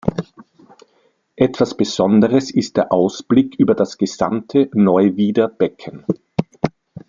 Etwas 1.35 1.77
Besonderes 1.77 2.49
ist 2.49 2.75
der 2.75 2.91
Ausblick 2.91 3.53
über 3.59 3.75
das 3.75 3.99
gesamte 3.99 4.67
Neuwieder 4.73 5.47
Becken. 5.47 6.03